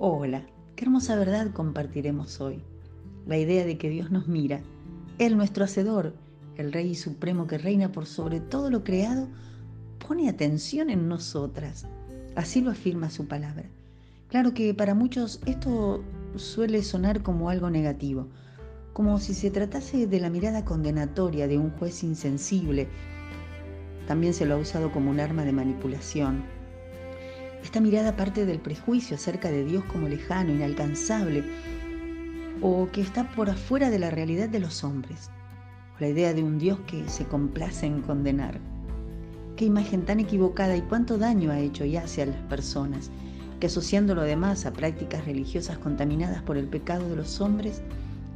[0.00, 2.62] Hola, qué hermosa verdad compartiremos hoy.
[3.26, 4.60] La idea de que Dios nos mira,
[5.18, 6.14] Él nuestro Hacedor,
[6.56, 9.26] el Rey Supremo que reina por sobre todo lo creado,
[10.06, 11.84] pone atención en nosotras.
[12.36, 13.64] Así lo afirma su palabra.
[14.28, 16.04] Claro que para muchos esto
[16.36, 18.28] suele sonar como algo negativo,
[18.92, 22.86] como si se tratase de la mirada condenatoria de un juez insensible.
[24.06, 26.44] También se lo ha usado como un arma de manipulación
[27.62, 31.44] esta mirada parte del prejuicio acerca de Dios como lejano, inalcanzable,
[32.60, 35.30] o que está por afuera de la realidad de los hombres,
[35.96, 38.58] o la idea de un Dios que se complace en condenar.
[39.56, 43.10] Qué imagen tan equivocada y cuánto daño ha hecho y hace a las personas,
[43.60, 47.82] que asociando lo demás a prácticas religiosas contaminadas por el pecado de los hombres,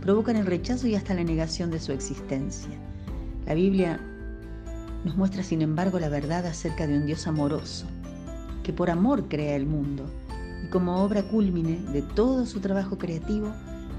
[0.00, 2.76] provocan el rechazo y hasta la negación de su existencia.
[3.46, 4.00] La Biblia
[5.04, 7.86] nos muestra, sin embargo, la verdad acerca de un Dios amoroso,
[8.64, 10.04] que por amor crea el mundo
[10.64, 13.52] y como obra cúlmine de todo su trabajo creativo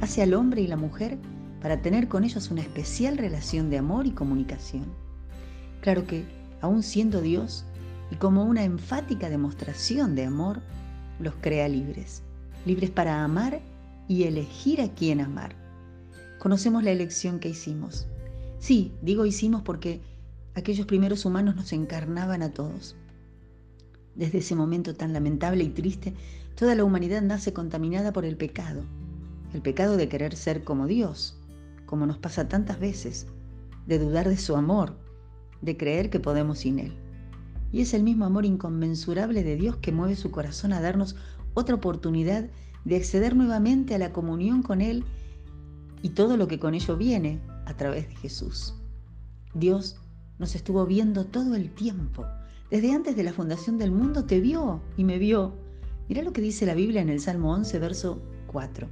[0.00, 1.18] hace al hombre y la mujer
[1.60, 4.86] para tener con ellos una especial relación de amor y comunicación.
[5.82, 6.24] Claro que,
[6.60, 7.64] aun siendo Dios,
[8.10, 10.60] y como una enfática demostración de amor,
[11.18, 12.22] los crea libres,
[12.66, 13.60] libres para amar
[14.08, 15.54] y elegir a quién amar.
[16.38, 18.06] Conocemos la elección que hicimos.
[18.58, 20.00] Sí, digo hicimos porque
[20.54, 22.96] aquellos primeros humanos nos encarnaban a todos.
[24.14, 26.14] Desde ese momento tan lamentable y triste,
[26.54, 28.82] toda la humanidad nace contaminada por el pecado,
[29.54, 31.38] el pecado de querer ser como Dios,
[31.86, 33.26] como nos pasa tantas veces,
[33.86, 34.96] de dudar de su amor,
[35.60, 36.92] de creer que podemos sin Él.
[37.72, 41.16] Y es el mismo amor inconmensurable de Dios que mueve su corazón a darnos
[41.54, 42.48] otra oportunidad
[42.84, 45.04] de acceder nuevamente a la comunión con Él
[46.02, 48.74] y todo lo que con ello viene a través de Jesús.
[49.54, 49.96] Dios
[50.38, 52.26] nos estuvo viendo todo el tiempo
[52.72, 55.52] desde antes de la fundación del mundo te vio y me vio.
[56.08, 58.88] Mira lo que dice la Biblia en el Salmo 11, verso 4.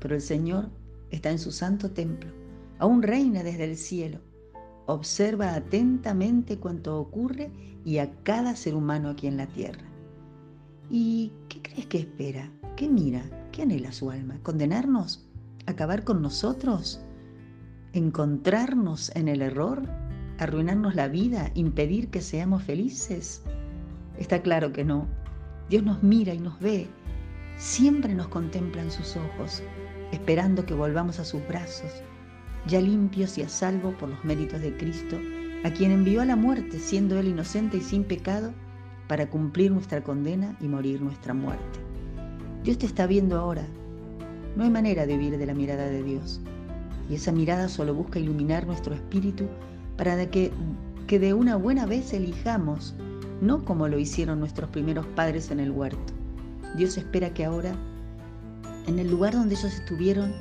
[0.00, 0.70] Pero el Señor
[1.10, 2.30] está en su santo templo,
[2.78, 4.20] aún reina desde el cielo.
[4.86, 7.50] Observa atentamente cuanto ocurre
[7.84, 9.84] y a cada ser humano aquí en la tierra.
[10.88, 12.50] ¿Y qué crees que espera?
[12.76, 13.22] ¿Qué mira?
[13.52, 14.38] ¿Qué anhela su alma?
[14.42, 15.28] ¿Condenarnos?
[15.66, 17.02] ¿Acabar con nosotros?
[17.92, 19.82] ¿Encontrarnos en el error?
[20.38, 23.42] Arruinarnos la vida, impedir que seamos felices?
[24.18, 25.06] Está claro que no.
[25.68, 26.86] Dios nos mira y nos ve,
[27.56, 29.62] siempre nos contempla en sus ojos,
[30.12, 31.90] esperando que volvamos a sus brazos,
[32.66, 35.16] ya limpios y a salvo por los méritos de Cristo,
[35.64, 38.54] a quien envió a la muerte, siendo Él inocente y sin pecado,
[39.08, 41.80] para cumplir nuestra condena y morir nuestra muerte.
[42.62, 43.66] Dios te está viendo ahora.
[44.56, 46.40] No hay manera de huir de la mirada de Dios.
[47.08, 49.48] Y esa mirada solo busca iluminar nuestro espíritu
[49.98, 50.52] para que,
[51.08, 52.94] que de una buena vez elijamos,
[53.42, 56.14] no como lo hicieron nuestros primeros padres en el huerto.
[56.76, 57.74] Dios espera que ahora,
[58.86, 60.32] en el lugar donde ellos estuvieron,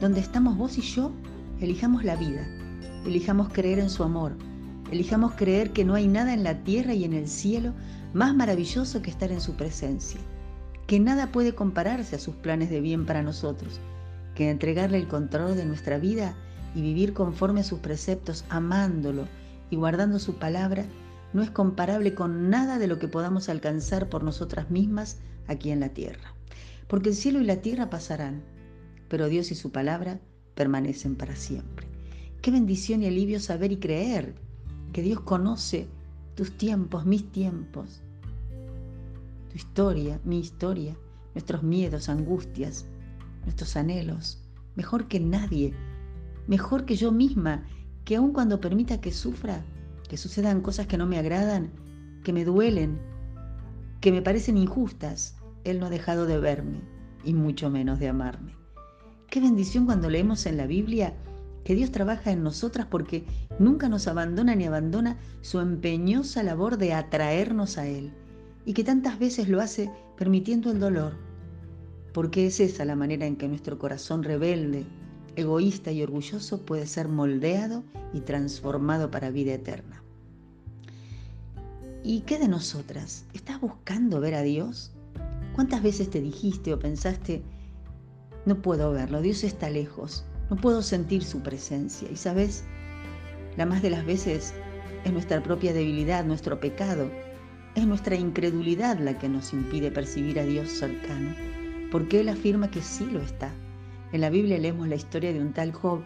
[0.00, 1.12] donde estamos vos y yo,
[1.60, 2.46] elijamos la vida,
[3.06, 4.36] elijamos creer en su amor,
[4.90, 7.74] elijamos creer que no hay nada en la tierra y en el cielo
[8.12, 10.20] más maravilloso que estar en su presencia,
[10.88, 13.80] que nada puede compararse a sus planes de bien para nosotros,
[14.34, 16.34] que entregarle el control de nuestra vida
[16.78, 19.26] y vivir conforme a sus preceptos, amándolo
[19.68, 20.86] y guardando su palabra,
[21.32, 25.18] no es comparable con nada de lo que podamos alcanzar por nosotras mismas
[25.48, 26.34] aquí en la tierra.
[26.86, 28.44] Porque el cielo y la tierra pasarán,
[29.08, 30.20] pero Dios y su palabra
[30.54, 31.88] permanecen para siempre.
[32.42, 34.36] Qué bendición y alivio saber y creer
[34.92, 35.88] que Dios conoce
[36.36, 38.02] tus tiempos, mis tiempos,
[39.50, 40.96] tu historia, mi historia,
[41.34, 42.86] nuestros miedos, angustias,
[43.42, 44.38] nuestros anhelos,
[44.76, 45.74] mejor que nadie
[46.48, 47.64] mejor que yo misma,
[48.04, 49.64] que aun cuando permita que sufra,
[50.08, 51.70] que sucedan cosas que no me agradan,
[52.24, 52.98] que me duelen,
[54.00, 56.80] que me parecen injustas, Él no ha dejado de verme
[57.22, 58.56] y mucho menos de amarme.
[59.28, 61.14] Qué bendición cuando leemos en la Biblia
[61.64, 63.26] que Dios trabaja en nosotras porque
[63.58, 68.14] nunca nos abandona ni abandona su empeñosa labor de atraernos a Él
[68.64, 71.12] y que tantas veces lo hace permitiendo el dolor,
[72.14, 74.86] porque es esa la manera en que nuestro corazón rebelde,
[75.36, 80.02] egoísta y orgulloso puede ser moldeado y transformado para vida eterna.
[82.02, 83.24] ¿Y qué de nosotras?
[83.34, 84.92] ¿Estás buscando ver a Dios?
[85.54, 87.42] ¿Cuántas veces te dijiste o pensaste,
[88.46, 92.08] no puedo verlo, Dios está lejos, no puedo sentir su presencia?
[92.10, 92.64] Y sabes,
[93.56, 94.54] la más de las veces
[95.04, 97.10] es nuestra propia debilidad, nuestro pecado,
[97.74, 101.34] es nuestra incredulidad la que nos impide percibir a Dios cercano,
[101.90, 103.52] porque Él afirma que sí lo está
[104.12, 106.00] en la Biblia leemos la historia de un tal Job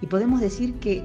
[0.00, 1.04] y podemos decir que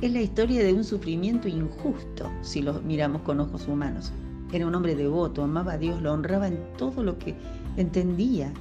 [0.00, 4.12] es la historia de un sufrimiento injusto si lo miramos con ojos humanos.
[4.52, 7.34] Era un hombre devoto, amaba a Dios, lo honraba en todo lo que
[7.76, 8.52] entendía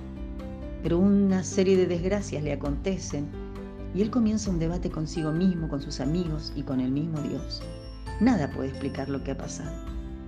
[0.83, 3.27] pero una serie de desgracias le acontecen
[3.93, 7.61] y él comienza un debate consigo mismo, con sus amigos y con el mismo Dios.
[8.19, 9.71] Nada puede explicar lo que ha pasado,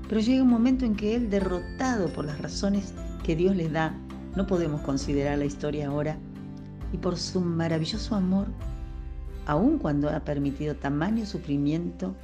[0.09, 2.94] pero llega un momento en que él, derrotado por las razones
[3.24, 3.95] que Dios le da,
[4.36, 6.18] no podemos considerar la historia ahora,
[6.94, 8.48] y por su maravilloso amor,
[9.46, 12.16] aun cuando ha permitido tamaño sufrimiento,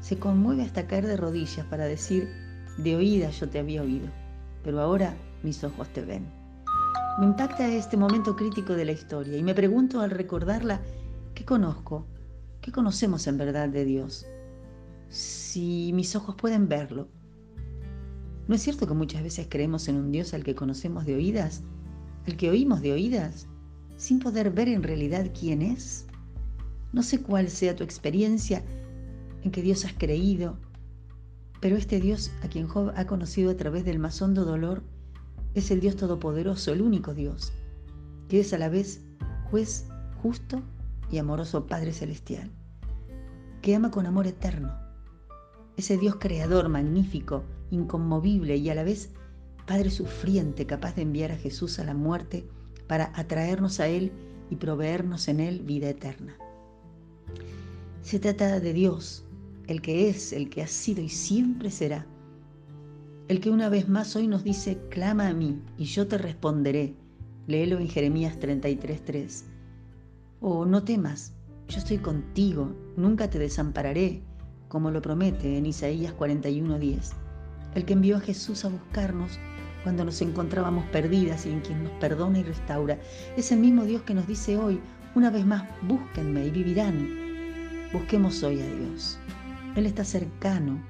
[0.00, 2.28] se conmueve hasta caer de rodillas para decir,
[2.78, 4.06] de oídas yo te había oído,
[4.64, 6.26] pero ahora mis ojos te ven.
[7.18, 10.80] Me impacta este momento crítico de la historia y me pregunto al recordarla,
[11.34, 12.06] ¿qué conozco?
[12.60, 14.26] ¿Qué conocemos en verdad de Dios?
[15.08, 17.08] Si mis ojos pueden verlo.
[18.48, 21.62] ¿No es cierto que muchas veces creemos en un Dios al que conocemos de oídas,
[22.26, 23.48] al que oímos de oídas,
[24.00, 26.06] sin poder ver en realidad quién es?
[26.90, 28.64] No sé cuál sea tu experiencia
[29.42, 30.56] en que Dios has creído,
[31.60, 34.82] pero este Dios a quien Job ha conocido a través del más hondo dolor
[35.52, 37.52] es el Dios todopoderoso, el único Dios,
[38.30, 39.02] que es a la vez
[39.50, 39.84] juez
[40.22, 40.62] justo
[41.10, 42.50] y amoroso Padre Celestial,
[43.60, 44.74] que ama con amor eterno.
[45.76, 49.10] Ese Dios creador, magnífico, inconmovible y a la vez
[49.66, 52.48] Padre sufriente, capaz de enviar a Jesús a la muerte
[52.90, 54.10] para atraernos a Él
[54.50, 56.36] y proveernos en Él vida eterna.
[58.02, 59.24] Se trata de Dios,
[59.68, 62.04] el que es, el que ha sido y siempre será.
[63.28, 66.96] El que una vez más hoy nos dice, clama a mí y yo te responderé.
[67.46, 69.44] Léelo en Jeremías 33.3.
[70.40, 71.32] O no temas,
[71.68, 74.20] yo estoy contigo, nunca te desampararé,
[74.66, 77.12] como lo promete en Isaías 41.10.
[77.76, 79.38] El que envió a Jesús a buscarnos
[79.82, 82.98] cuando nos encontrábamos perdidas y en quien nos perdona y restaura.
[83.36, 84.80] Es el mismo Dios que nos dice hoy,
[85.14, 87.08] una vez más, búsquenme y vivirán.
[87.92, 89.18] Busquemos hoy a Dios.
[89.76, 90.80] Él está cercano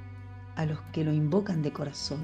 [0.57, 2.19] a los que lo invocan de corazón.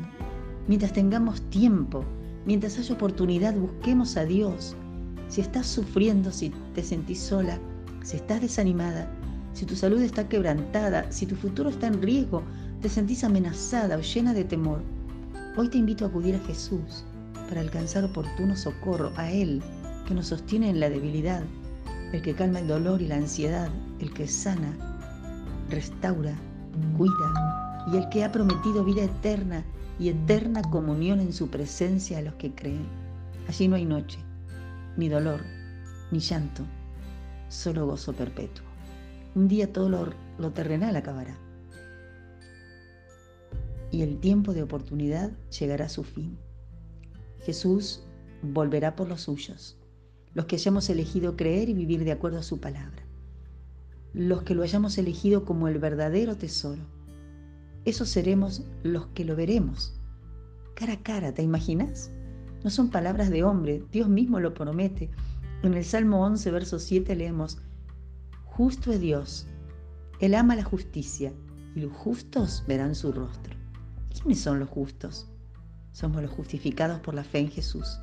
[0.68, 2.04] Mientras tengamos tiempo,
[2.44, 4.76] mientras haya oportunidad, busquemos a Dios.
[5.28, 7.58] Si estás sufriendo, si te sentís sola,
[8.02, 9.10] si estás desanimada,
[9.52, 12.42] si tu salud está quebrantada, si tu futuro está en riesgo,
[12.82, 14.82] te sentís amenazada o llena de temor,
[15.56, 17.04] hoy te invito a acudir a Jesús
[17.48, 19.62] para alcanzar oportuno socorro, a Él
[20.06, 21.42] que nos sostiene en la debilidad,
[22.12, 24.76] el que calma el dolor y la ansiedad, el que sana,
[25.70, 26.34] restaura,
[26.96, 29.64] cuida y el que ha prometido vida eterna
[29.98, 32.86] y eterna comunión en su presencia a los que creen.
[33.48, 34.18] Allí no hay noche,
[34.96, 35.40] ni dolor,
[36.10, 36.64] ni llanto,
[37.48, 38.64] solo gozo perpetuo.
[39.34, 41.45] Un día todo lo, lo terrenal acabará
[43.96, 46.36] y el tiempo de oportunidad llegará a su fin.
[47.40, 48.02] Jesús
[48.42, 49.78] volverá por los suyos
[50.34, 53.06] los que hayamos elegido creer y vivir de acuerdo a su palabra,
[54.12, 56.82] los que lo hayamos elegido como el verdadero tesoro.
[57.86, 59.98] Esos seremos los que lo veremos,
[60.74, 62.10] cara a cara, ¿te imaginas?
[62.64, 65.08] No son palabras de hombre, Dios mismo lo promete.
[65.62, 67.56] En el Salmo 11, verso 7 leemos,
[68.44, 69.46] Justo es Dios,
[70.20, 71.32] Él ama la justicia
[71.74, 73.56] y los justos verán su rostro.
[74.22, 75.28] ¿Quiénes son los justos?
[75.92, 77.98] Somos los justificados por la fe en Jesús.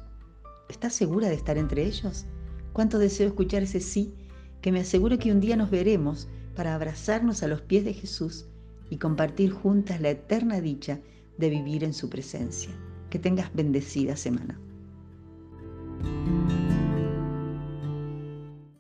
[0.70, 2.26] ¿Estás segura de estar entre ellos?
[2.72, 4.14] Cuánto deseo escuchar ese sí
[4.62, 8.46] que me asegure que un día nos veremos para abrazarnos a los pies de Jesús
[8.90, 11.00] y compartir juntas la eterna dicha
[11.38, 12.72] de vivir en su presencia.
[13.10, 14.60] Que tengas bendecida semana.